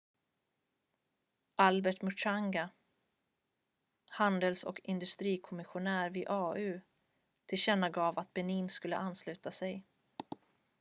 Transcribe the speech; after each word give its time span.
albert 1.57 2.01
muchanga 2.03 2.69
handels- 4.09 4.63
och 4.63 4.79
industrikomissionär 4.83 6.09
vid 6.09 6.27
au 6.29 6.79
tillkännagav 7.45 8.19
att 8.19 8.33
benin 8.33 8.69
skulle 8.69 8.95
ansluta 8.97 9.51
sig 9.51 9.83